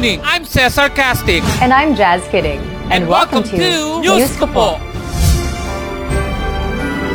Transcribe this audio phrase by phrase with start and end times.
[0.00, 1.44] Evening, I'm Cesar Castic.
[1.60, 2.56] And I'm Jazz Kidding.
[2.88, 4.68] And, welcome, to News ko po.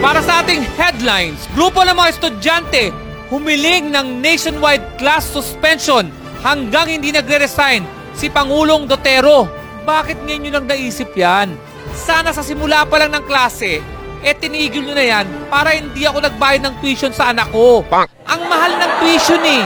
[0.05, 2.93] Para sa ating headlines, grupo ng mga estudyante
[3.33, 6.13] humiling ng nationwide class suspension
[6.45, 7.81] hanggang hindi nagre-resign
[8.13, 9.49] si Pangulong Dotero.
[9.81, 11.57] Bakit ngayon nyo lang naisip yan?
[11.97, 13.81] Sana sa simula pa lang ng klase,
[14.21, 17.81] eh tinigil nyo na yan para hindi ako nagbayad ng tuition sa anak ko.
[18.29, 19.65] Ang mahal ng tuition eh.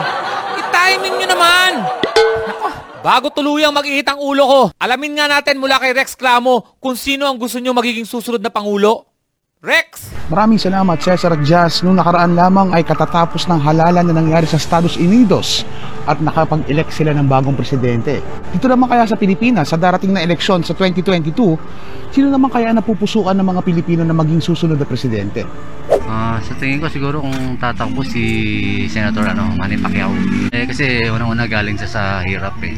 [0.55, 1.98] I-timing nyo naman.
[2.99, 7.31] Bago tuluyang mag-ihit ang ulo ko, alamin nga natin mula kay Rex Clamo kung sino
[7.31, 9.07] ang gusto nyo magiging susunod na Pangulo.
[9.63, 10.11] Rex!
[10.27, 11.79] Maraming salamat Cesar Jazz.
[11.79, 15.63] Nung nakaraan lamang ay katatapos ng halalan na nangyari sa Estados Unidos
[16.11, 18.19] at nakapag-elect sila ng bagong presidente.
[18.51, 23.35] Dito naman kaya sa Pilipinas, sa darating na eleksyon sa 2022, sino naman kaya napupusukan
[23.35, 25.47] ng mga Pilipino na maging susunod na presidente?
[26.09, 28.25] Ah, sa tingin ko siguro kung tatakbo si
[28.89, 30.09] Senator ano, Manny Pacquiao.
[30.49, 32.73] Eh kasi unang-una galing siya sa hirap eh.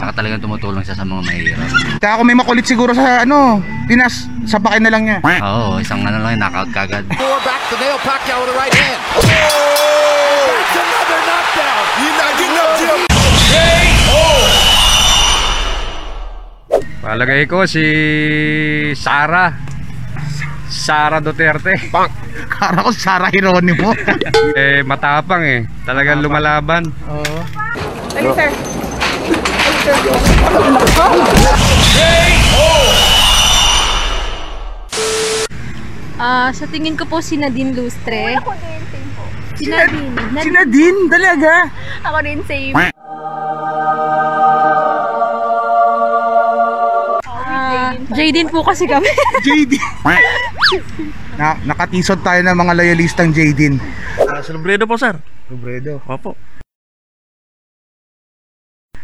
[0.00, 1.68] Saka talagang tumutulong siya sa mga mahihirap.
[2.00, 5.20] Kaya ako may makulit siguro sa ano, Pinas, sapakin na lang niya.
[5.44, 7.04] Oo, isang ano lang, knockout kagad.
[7.20, 8.96] Four back to nail Pacquiao with the right hand.
[9.12, 10.48] Oh!
[10.48, 11.84] That's another knockdown.
[12.00, 13.00] You not getting up, Jim.
[17.04, 17.84] Palagay ko si
[18.96, 19.67] Sara.
[20.68, 21.74] Sara Duterte.
[22.48, 23.92] Kara ko Sara Hieronimo.
[24.58, 25.60] eh matapang eh.
[25.84, 26.84] Talagang lumalaban.
[27.08, 27.40] Oo.
[36.18, 38.34] Ah, sa tingin ko po si Nadine Lustre.
[38.36, 39.22] Ako din, same po.
[39.54, 40.14] Si Nadine.
[40.34, 41.52] Nad- Si Nadine, talaga.
[42.02, 42.74] ako din, same.
[47.48, 49.06] Ah, Jaden po kasi kami.
[49.46, 49.78] JD.
[51.38, 53.80] na, nakatisod tayo ng mga loyalistang Jadin.
[54.18, 55.16] Uh, Salubredo po, sir.
[55.48, 56.36] Robredo, Opo.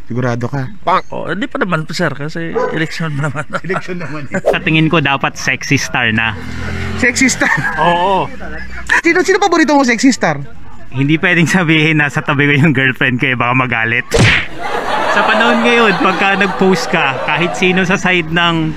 [0.05, 0.69] sigurado ka.
[1.11, 3.45] Oh, hindi pa naman po, sir, kasi election pa naman.
[3.67, 4.37] Election naman eh.
[4.37, 6.37] Sa tingin ko dapat sexy star na.
[7.01, 7.51] Sexy star.
[7.81, 8.29] Oo.
[9.01, 10.41] Sino, sino paborito mo sexy star?
[10.95, 14.07] Hindi pwedeng sabihin na sa tabi ko yung girlfriend ko eh, baka magalit.
[15.11, 18.71] sa panahon ngayon, pagka nag-post ka, kahit sino sa side ng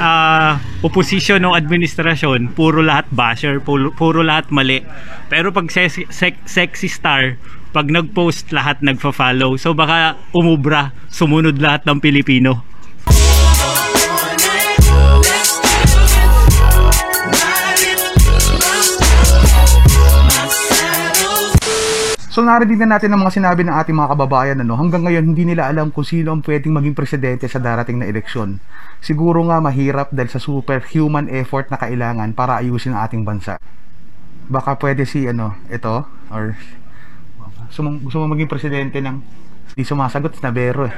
[0.00, 4.82] ah, oposisyon ng administrasyon, puro lahat basher, puro, puro lahat mali.
[5.30, 7.38] Pero pag sexy, sex- sexy star,
[7.74, 9.58] pag nag-post lahat nagfa-follow.
[9.58, 12.73] So baka umubra, sumunod lahat ng Pilipino.
[22.34, 25.46] So narinig na natin ang mga sinabi ng ating mga kababayan ano, hanggang ngayon hindi
[25.46, 28.58] nila alam kung sino ang pwedeng maging presidente sa darating na eleksyon.
[28.98, 33.54] Siguro nga mahirap dahil sa superhuman effort na kailangan para ayusin ang ating bansa.
[34.50, 36.58] Baka pwede si ano, ito or
[37.78, 39.22] mo, gusto mo maging presidente ng
[39.78, 40.94] di sumasagot, snabero eh.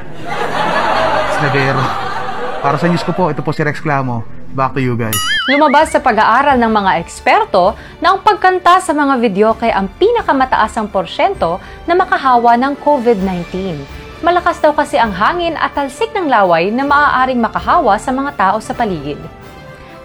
[1.36, 2.15] Snabero.
[2.64, 4.24] Para sa news ko po, ito po si Rex Clamo.
[4.56, 5.16] Back to you guys.
[5.52, 10.88] Lumabas sa pag-aaral ng mga eksperto na ang pagkanta sa mga video kay ang pinakamataasang
[10.88, 13.76] porsyento na makahawa ng COVID-19.
[14.24, 18.56] Malakas daw kasi ang hangin at talsik ng laway na maaaring makahawa sa mga tao
[18.64, 19.20] sa paligid.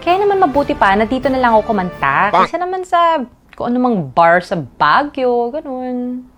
[0.04, 3.24] Kaya naman mabuti pa na dito na lang ako kumanta kaysa naman sa
[3.56, 6.28] kung anumang bar sa Baguio, ganun.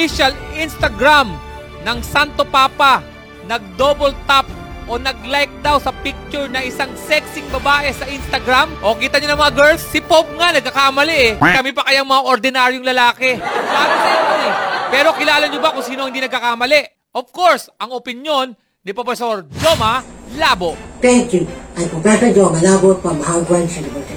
[0.00, 1.36] Official Instagram
[1.84, 3.04] ng Santo Papa
[3.44, 4.48] nag-double tap
[4.88, 8.72] o nag-like daw sa picture na isang sexy babae sa Instagram.
[8.80, 11.32] O kita nyo na mga girls, si Pope nga nagkakamali eh.
[11.36, 13.44] Kami pa kayang mga ordinaryong lalaki.
[13.44, 14.52] Sabi sa inyo eh.
[14.88, 17.12] Pero kilala nyo ba kung sino ang hindi nagkakamali?
[17.12, 20.00] Of course, ang opinion ni Professor Joma
[20.40, 20.80] Labo.
[21.04, 21.44] Thank you.
[21.76, 24.16] I'm Professor Joe Malabo from Howard University.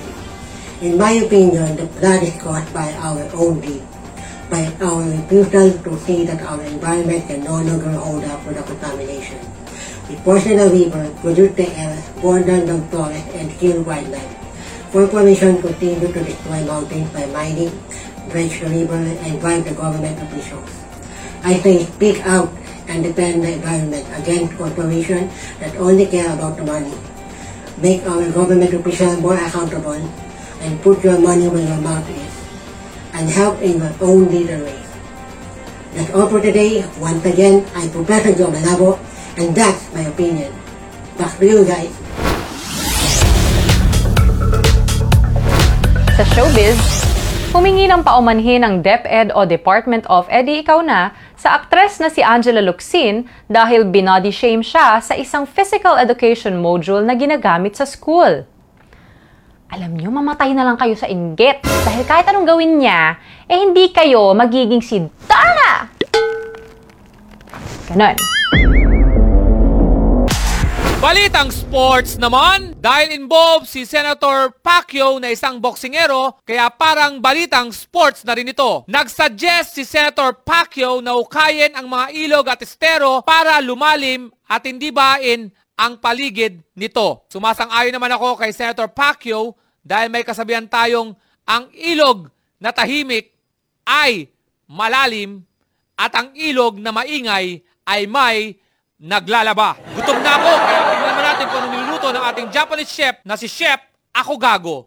[0.79, 3.83] In my opinion, the flood is caused by our own deed,
[4.53, 8.61] by our refusal to see that our environment can no longer hold up to the
[8.61, 9.41] contamination.
[10.05, 10.15] The
[10.69, 14.33] river, pollute the air, down the forest, and kill wildlife.
[14.91, 17.73] Corporations continue to destroy mountains by mining,
[18.29, 20.69] dredge the river, and bribe the government officials.
[21.41, 22.53] I say speak out
[22.87, 26.93] and defend the environment against corporations that only care about the money.
[27.81, 29.97] Make our government officials more accountable
[30.61, 32.42] and put your money where your mouth is
[33.13, 34.89] and help in your own little ways.
[35.93, 36.81] That's all for today.
[36.97, 38.97] Once again, I'm Professor Joe Malabo
[39.37, 40.49] and that's my opinion.
[41.17, 41.93] Back to you guys.
[46.17, 46.77] Sa showbiz,
[47.53, 52.21] humingi ng paumanhin ng DepEd o Department of Edi Ikaw Na sa aktres na si
[52.25, 58.45] Angela Luxin dahil binody shame siya sa isang physical education module na ginagamit sa school.
[59.73, 63.17] Alam nyo, mamatay na lang kayo sa inggit dahil kahit anong gawin niya,
[63.49, 65.89] eh hindi kayo magiging si Dana!
[67.89, 68.13] Ganon.
[71.01, 78.21] Balitang sports naman, dahil involved si Senator Pacquiao na isang boksingero, kaya parang balitang sports
[78.29, 78.85] na rin ito.
[78.85, 84.93] Nagsuggest si Senator Pacquiao na ukayin ang mga ilog at estero para lumalim at hindi
[84.93, 87.25] bain ang paligid nito.
[87.33, 91.11] Sumasang-ayon naman ako kay Senator Pacquiao dahil may kasabihan tayong
[91.43, 93.35] ang ilog na tahimik
[93.83, 94.31] ay
[94.63, 95.43] malalim
[95.99, 98.55] at ang ilog na maingay ay may
[98.95, 99.75] naglalaba.
[99.99, 103.51] Gutom na ako, kaya tingnan natin kung ano niluluto ng ating Japanese chef na si
[103.51, 103.83] Chef
[104.15, 104.77] Ako Gago.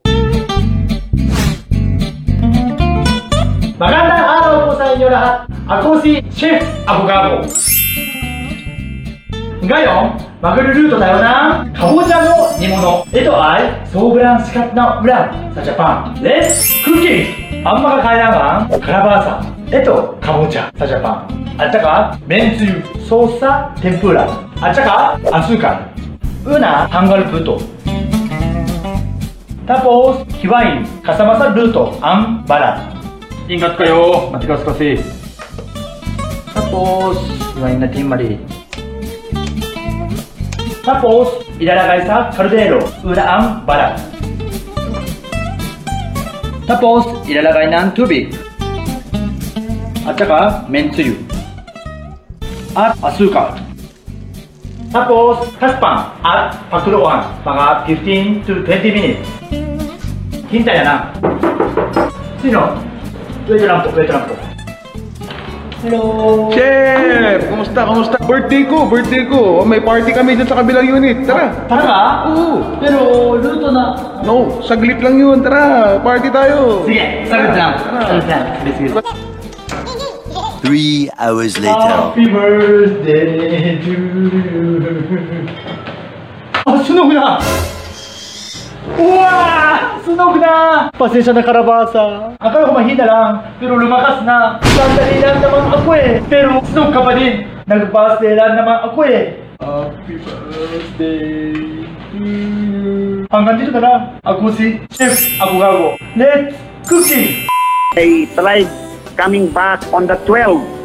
[3.76, 5.44] Magandang araw po sa inyo lahat.
[5.68, 7.44] Ako si Chef Abogado.
[9.60, 11.66] Ngayon, マグルルートだよな。
[11.72, 13.06] かぼちゃの煮物。
[13.10, 16.22] えと愛ソーブランスカッナウランサジャパン。
[16.22, 16.84] レッツ。
[16.84, 17.66] クッキー。
[17.66, 21.56] あんまが階段マンカラバーサえとかぼちゃサジャパン。
[21.58, 22.18] あったか？
[22.26, 22.82] めんつゆ。
[23.08, 24.30] ソーサ天ぷら。
[24.60, 25.18] あったか？
[25.32, 25.90] アスーカン
[26.44, 27.58] ウハンガルプート。
[29.66, 30.36] タポース。
[30.36, 30.86] ヒワイン。
[31.02, 31.98] カサマサルート。
[32.02, 32.92] アンバラ。
[33.48, 33.94] 인가까いタ
[36.70, 37.54] ポース。
[37.54, 38.55] 카ワインナティンマリー
[40.86, 43.98] Tapos, ilalagay sa kaldero, una ang balat.
[46.62, 48.30] Tapos, ilalagay ng tubig.
[50.06, 51.18] At saka, mentsuyu.
[52.78, 53.58] At asukal.
[54.94, 59.26] Tapos, taspan at pagtuluan, mga 15 to 20 minutes.
[60.46, 61.10] Hintay na.
[62.38, 62.78] Sino?
[63.50, 64.45] Wait lang po, wait lang po.
[65.86, 66.50] Hello!
[66.50, 67.46] Chef!
[67.46, 67.86] Kumusta?
[67.86, 68.18] Kumusta?
[68.26, 69.62] Birthday ko, birthday ko.
[69.62, 71.22] Oh, may party kami dyan sa kabilang unit.
[71.22, 71.54] Tara.
[71.70, 72.02] Tara ka?
[72.26, 72.58] Oo.
[72.82, 72.98] Pero,
[73.38, 73.94] luto na.
[74.26, 75.46] No, saglit lang yun.
[75.46, 76.82] Tara, party tayo.
[76.90, 77.78] Sige, saglit lang.
[78.02, 78.44] Saglit lang.
[78.66, 78.88] Sige.
[80.66, 81.78] Three hours later.
[81.78, 84.82] Happy birthday to you.
[86.66, 87.38] Ah, sunog na!
[88.94, 89.98] Wow!
[90.06, 90.54] Sunog na!
[90.94, 92.30] Pasensya na karabasa.
[92.38, 94.62] Akala ko mahina lang, pero lumakas na.
[94.62, 96.22] Sandali lang naman ako eh.
[96.30, 97.42] Pero sunog ka pa din.
[97.66, 99.42] Nagbase lang naman ako eh.
[99.58, 101.50] Happy birthday
[102.14, 103.26] to you.
[103.34, 104.00] Hanggang dito na lang.
[104.22, 105.98] Ako si Chef Abogado.
[106.14, 106.54] Let's
[106.86, 107.50] cooking!
[107.98, 108.70] I tried
[109.18, 110.76] coming back on the 12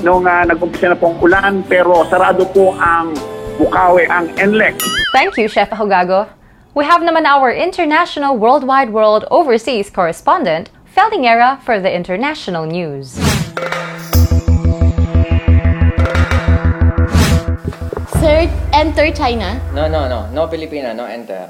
[0.00, 3.12] nung uh, nag-umpisa na pong ulan pero sarado po ang
[3.56, 4.84] Bukawi, ang NLEX.
[5.16, 6.28] Thank you, Chef Ahogago.
[6.76, 13.16] We have naman our international worldwide world overseas correspondent, Feldingera for the international news.
[18.20, 18.44] Sir,
[18.76, 19.56] enter China.
[19.72, 20.28] No, no, no.
[20.36, 21.48] No Filipina, no enter.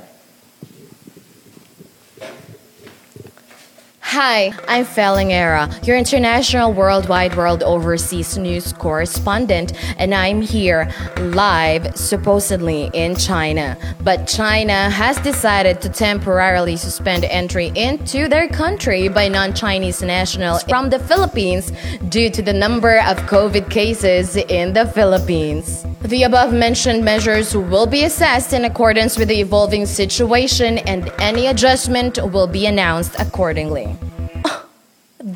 [4.18, 12.88] Hi, I'm Felingera, your international worldwide world overseas news correspondent, and I'm here live, supposedly
[12.94, 13.76] in China.
[14.02, 20.62] But China has decided to temporarily suspend entry into their country by non Chinese nationals
[20.62, 21.70] from the Philippines
[22.08, 25.84] due to the number of COVID cases in the Philippines.
[26.00, 31.48] The above mentioned measures will be assessed in accordance with the evolving situation, and any
[31.48, 33.94] adjustment will be announced accordingly.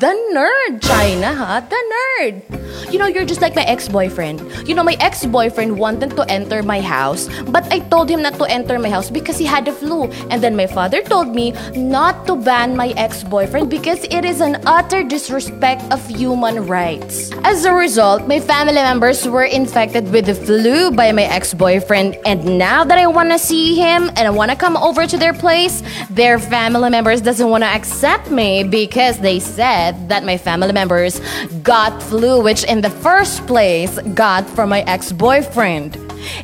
[0.01, 1.59] The nerd, China, ha?
[1.59, 2.60] The nerd.
[2.89, 4.67] You know, you're just like my ex-boyfriend.
[4.67, 8.45] You know, my ex-boyfriend wanted to enter my house, but I told him not to
[8.45, 10.05] enter my house because he had the flu.
[10.29, 14.61] And then my father told me not to ban my ex-boyfriend because it is an
[14.65, 17.31] utter disrespect of human rights.
[17.43, 22.57] As a result, my family members were infected with the flu by my ex-boyfriend, and
[22.57, 25.33] now that I want to see him and I want to come over to their
[25.33, 30.73] place, their family members doesn't want to accept me because they said that my family
[30.73, 31.19] members
[31.63, 35.97] got flu, which in the first place got from my ex-boyfriend.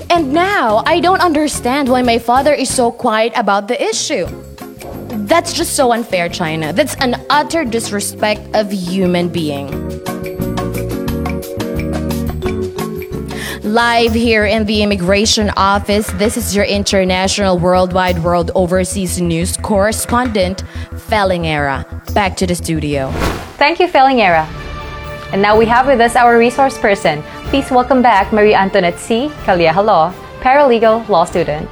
[0.10, 4.26] And now I don't understand why my father is so quiet about the issue.
[5.28, 6.74] That's just so unfair, China.
[6.74, 9.68] That's an utter disrespect of human being.
[13.64, 20.64] Live here in the immigration office, this is your international, worldwide, world overseas news correspondent,
[21.10, 21.86] Fellingera.
[22.14, 23.12] Back to the studio.
[23.58, 24.48] Thank you, Felingera.
[25.36, 27.20] And now we have with us our resource person.
[27.52, 29.28] Please welcome back Marie Antoinette C.
[29.44, 31.68] Law, paralegal law student.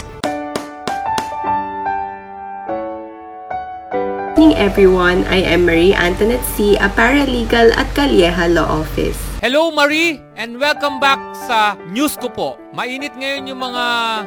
[4.35, 5.24] Good evening everyone.
[5.31, 9.15] I am Marie Antoinette C., a paralegal at Calieja Law Office.
[9.39, 12.50] Hello Marie and welcome back sa news ko po.
[12.75, 13.85] Mainit ngayon yung mga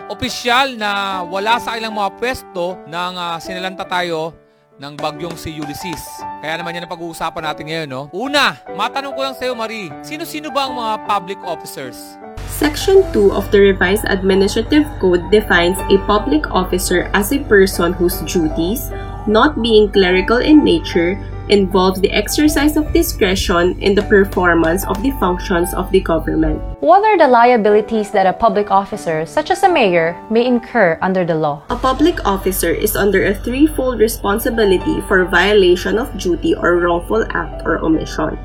[0.08, 4.32] opisyal na wala sa ilang mga pwesto nang uh, sinalanta tayo
[4.78, 6.02] ng bagyong si Ulysses.
[6.38, 8.02] Kaya naman yan ang pag-uusapan natin ngayon, no?
[8.14, 9.90] Una, matanong ko lang sa'yo, Marie.
[10.06, 12.18] Sino-sino ba ang mga public officers?
[12.46, 18.18] Section 2 of the Revised Administrative Code defines a public officer as a person whose
[18.26, 18.90] duties,
[19.26, 21.18] not being clerical in nature,
[21.50, 26.60] involves the exercise of discretion in the performance of the functions of the government.
[26.80, 31.24] What are the liabilities that a public officer, such as a mayor, may incur under
[31.24, 31.62] the law?
[31.70, 37.66] A public officer is under a threefold responsibility for violation of duty or wrongful act
[37.66, 38.38] or omission.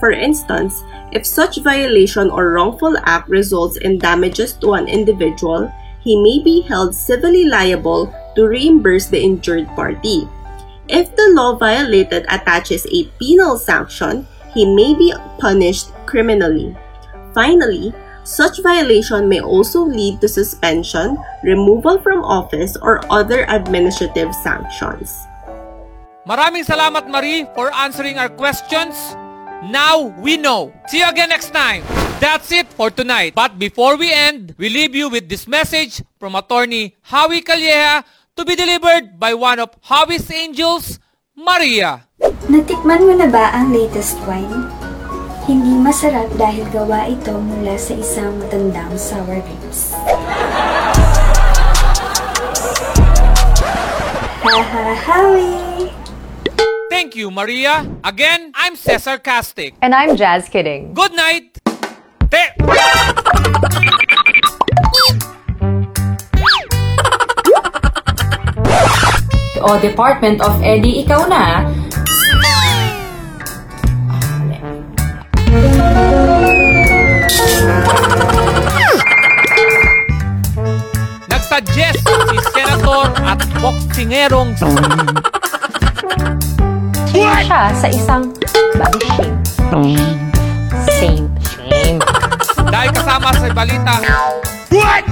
[0.00, 5.72] For instance, if such violation or wrongful act results in damages to an individual,
[6.06, 10.28] he may be held civilly liable to reimburse the injured party.
[10.88, 16.76] If the law violated attaches a penal sanction, he may be punished criminally.
[17.34, 25.14] Finally, such violation may also lead to suspension, removal from office, or other administrative sanctions.
[26.26, 28.98] Maraming salamat, Marie, for answering our questions.
[29.70, 30.74] Now we know.
[30.90, 31.86] See you again next time.
[32.18, 33.34] That's it for tonight.
[33.34, 38.02] But before we end, we leave you with this message from attorney Howie Calleja
[38.36, 41.00] to be delivered by one of Howie's angels,
[41.32, 42.04] Maria.
[42.52, 44.68] Natikman mo na ba ang latest wine?
[45.48, 49.96] Hindi masarap dahil gawa ito mula sa isang matandang sour grapes.
[54.46, 55.88] Haha, Howie!
[56.92, 57.88] Thank you, Maria.
[58.04, 59.74] Again, I'm Cesar Castic.
[59.80, 60.92] And I'm Jazz Kidding.
[60.92, 61.56] Good night.
[62.28, 62.52] Te-
[69.66, 71.66] O Department of Eddie, ikaw na.
[81.26, 84.54] Nagsuggest si Senator at boksingerong
[87.46, 88.30] siya sa isang
[88.78, 89.36] body shape.
[90.94, 91.98] Same shame.
[92.70, 93.94] dahil kasama sa balita.
[94.70, 95.04] What?